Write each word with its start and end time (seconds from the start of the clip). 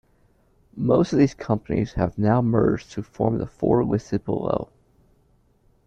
Most 0.75 1.13
of 1.13 1.19
these 1.19 1.35
companies 1.35 1.93
have 1.93 2.17
now 2.17 2.41
merged 2.41 2.91
to 2.93 3.03
form 3.03 3.37
the 3.37 3.45
four 3.45 3.85
listed 3.85 4.25
below. 4.25 4.69